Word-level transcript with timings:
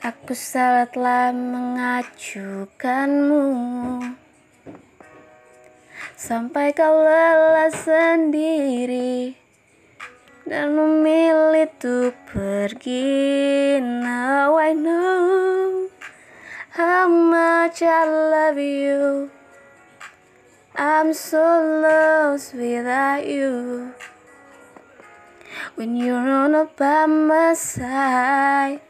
Aku 0.00 0.32
salah 0.32 0.88
telah 0.88 1.28
mengacukanmu 1.28 3.44
Sampai 6.16 6.72
kau 6.72 7.04
lelah 7.04 7.68
sendiri 7.68 9.36
Dan 10.48 10.72
memilih 10.72 11.68
untuk 11.68 12.16
pergi. 12.32 13.76
Now 13.76 14.56
I 14.56 14.72
know 14.72 15.92
How 16.72 17.04
much 17.04 17.84
I 17.84 18.08
love 18.08 18.56
you. 18.56 19.28
I'm 20.80 21.12
so 21.12 21.60
lost 21.84 22.56
without 22.56 23.28
you. 23.28 23.92
When 25.76 25.92
you're 25.92 26.48
not 26.48 26.72
by 26.80 27.04
my 27.04 27.52
side 27.52 28.80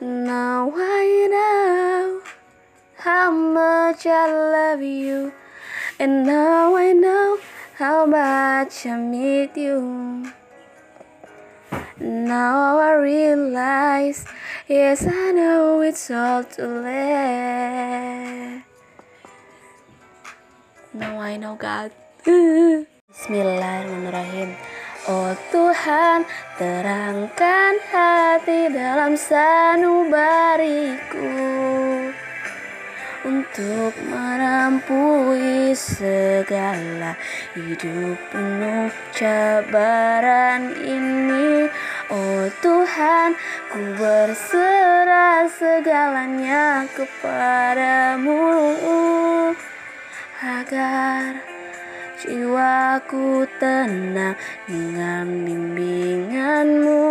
Now 0.00 0.72
I 0.74 1.28
know 1.30 2.20
How 2.98 3.30
much 3.30 4.06
I 4.06 4.26
love 4.26 4.82
you. 4.82 5.32
And 6.00 6.26
now 6.26 6.74
I 6.74 6.92
know 6.92 7.38
How 7.78 8.04
much 8.04 8.86
I 8.86 8.98
need 8.98 9.56
you. 9.56 10.32
Now 12.00 12.78
I 12.78 12.94
realize 12.94 14.26
Yes 14.66 15.06
I 15.06 15.30
know 15.30 15.80
it's 15.80 16.10
all 16.10 16.42
too 16.42 16.82
late. 16.82 18.64
Now 20.92 21.20
I 21.20 21.36
know 21.36 21.54
God. 21.54 21.92
Bismillahirrahmanirrahim 23.14 24.58
Oh 25.04 25.36
Tuhan 25.52 26.24
terangkan 26.56 27.76
hati 27.92 28.72
dalam 28.72 29.12
sanubariku. 29.20 30.08
Untuk 33.20 33.92
menempuhi 34.08 35.76
segala 35.76 37.20
hidup 37.52 38.16
penuh 38.32 38.88
cabaran 39.12 40.72
ini. 40.72 41.68
Oh 42.08 42.48
Tuhan 42.64 43.36
ku 43.76 43.84
berserah 44.00 45.44
segalanya 45.52 46.88
kepadamu. 46.96 48.40
Agar 50.40 51.53
jiwaku 52.22 53.42
tenang 53.58 54.38
dengan 54.66 55.26
bimbinganmu 55.44 57.03